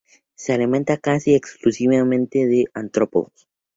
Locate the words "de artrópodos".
2.47-3.47